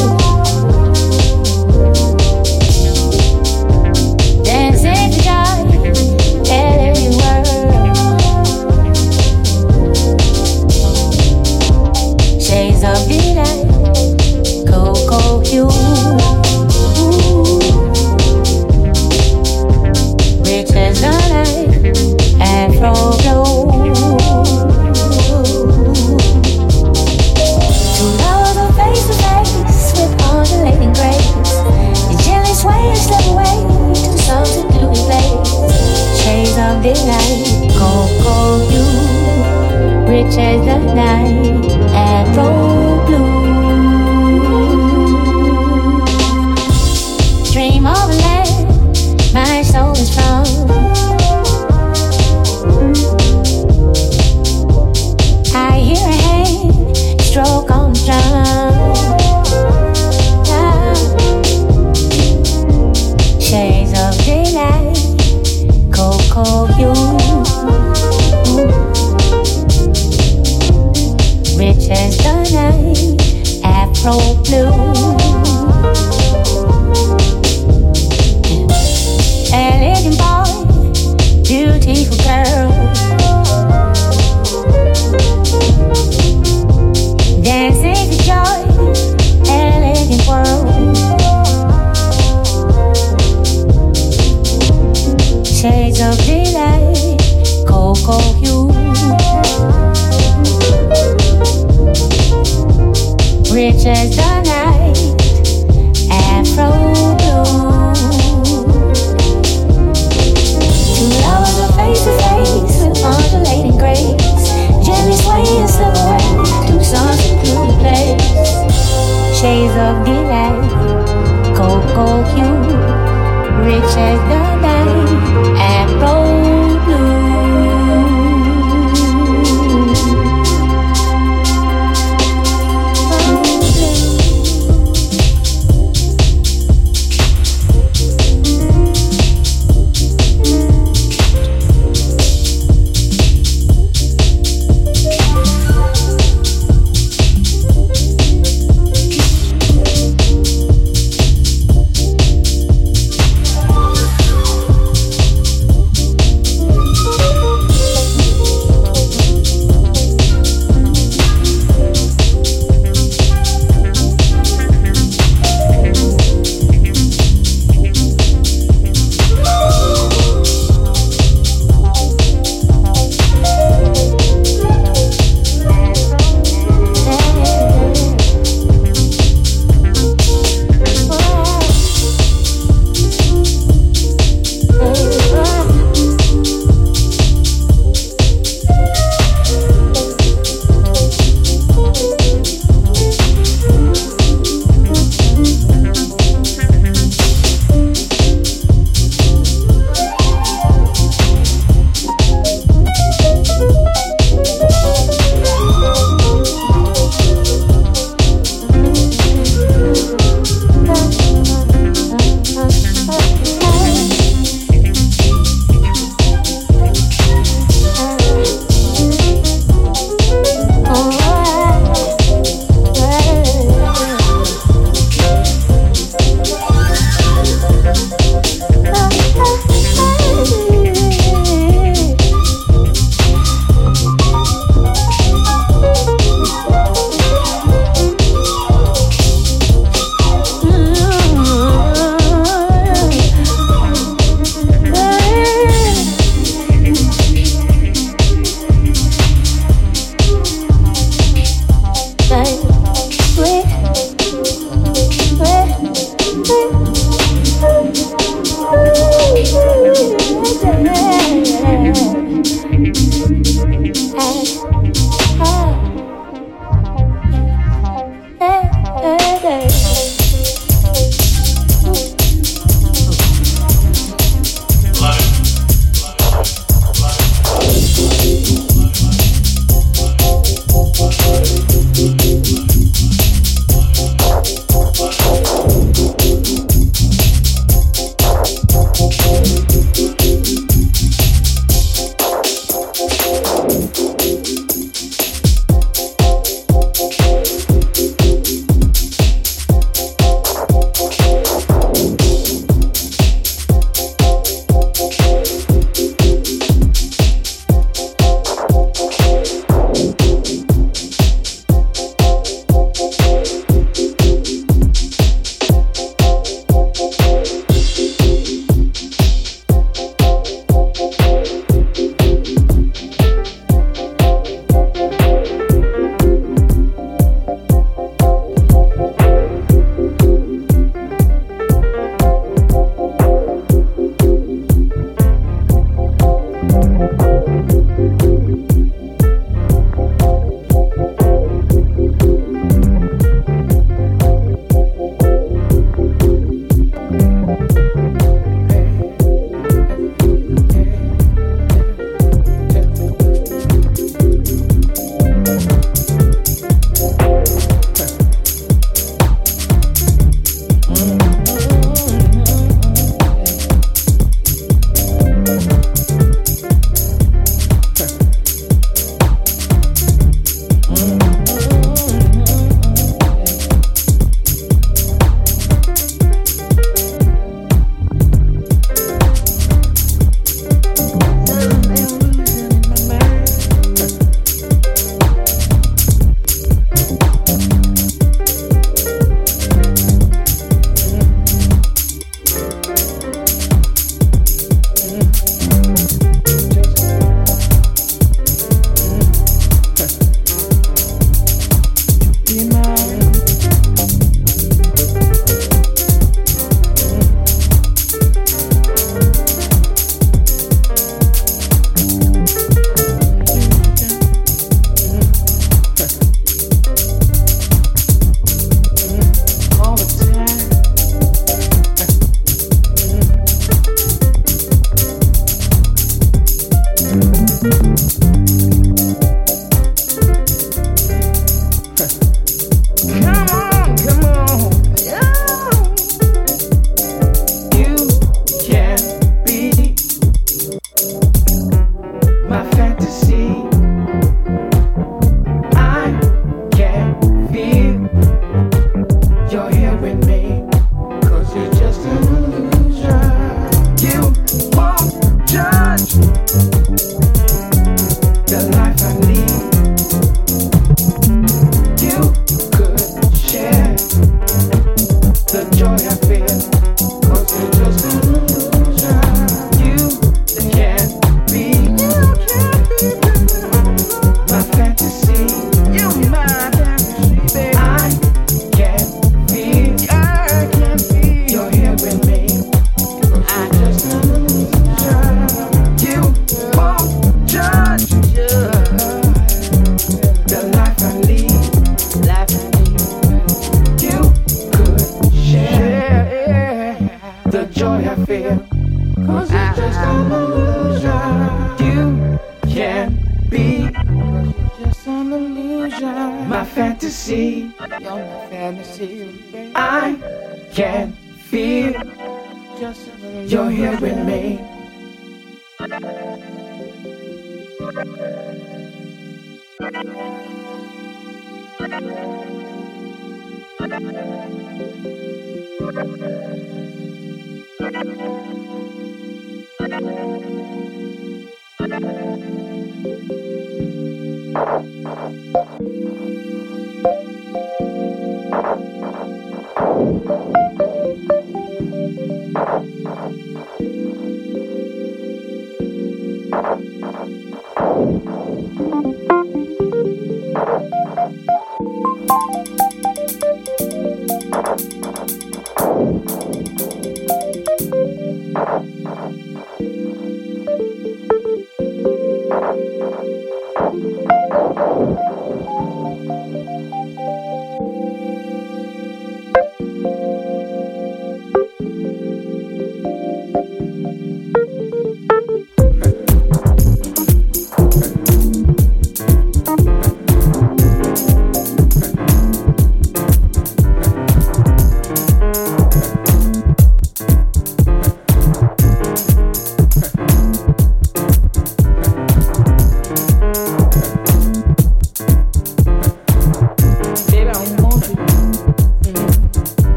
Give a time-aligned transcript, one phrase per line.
[0.00, 0.29] you.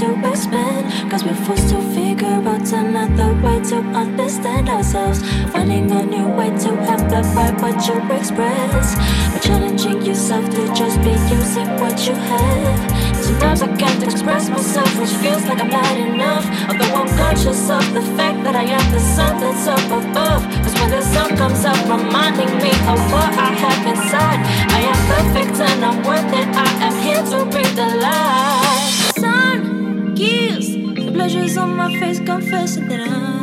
[0.00, 1.10] To expand.
[1.10, 5.20] Cause we're forced to figure out another way to understand ourselves.
[5.52, 8.96] Finding a new way to amplify what you express.
[9.32, 12.80] But challenging yourself to just be using what you have.
[13.24, 16.46] Sometimes I can't express myself, which feels like I'm not enough.
[16.68, 20.42] Although I'm conscious of the fact that I am the sun that's up above.
[20.64, 24.40] Cause when the sun comes up, reminding me of what I have inside,
[24.76, 26.48] I am perfect and I'm worth it.
[26.56, 28.69] I am here to bring the light.
[30.20, 33.39] Kills the pleasures on my face, confessing that I'm